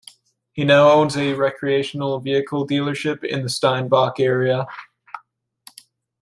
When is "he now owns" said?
0.53-1.15